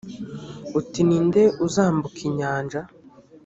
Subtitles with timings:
[0.79, 2.79] uti ni nde uzambuka inyanja